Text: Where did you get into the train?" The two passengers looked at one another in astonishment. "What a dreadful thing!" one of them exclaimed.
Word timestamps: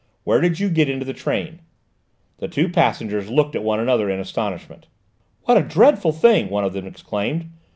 Where 0.23 0.41
did 0.41 0.59
you 0.59 0.69
get 0.71 0.89
into 0.89 1.05
the 1.05 1.13
train?" 1.13 1.59
The 2.39 2.47
two 2.47 2.69
passengers 2.69 3.29
looked 3.29 3.55
at 3.55 3.61
one 3.61 3.79
another 3.79 4.09
in 4.09 4.19
astonishment. 4.19 4.87
"What 5.43 5.57
a 5.57 5.61
dreadful 5.61 6.11
thing!" 6.11 6.49
one 6.49 6.65
of 6.65 6.73
them 6.73 6.87
exclaimed. 6.87 7.51